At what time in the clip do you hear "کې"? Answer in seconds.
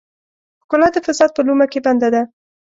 1.71-1.79